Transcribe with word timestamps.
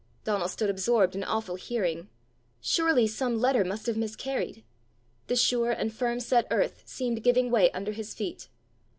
Donal 0.23 0.47
stood 0.47 0.71
absorbed 0.71 1.13
in 1.15 1.23
awful 1.23 1.57
hearing. 1.57 2.09
Surely 2.59 3.05
some 3.05 3.37
letter 3.39 3.63
must 3.63 3.85
have 3.85 3.97
miscarried! 3.97 4.63
The 5.27 5.35
sure 5.35 5.69
and 5.69 5.93
firm 5.93 6.19
set 6.19 6.47
earth 6.49 6.81
seemed 6.87 7.23
giving 7.23 7.51
way 7.51 7.69
under 7.69 7.91
his 7.91 8.15
feet. 8.15 8.49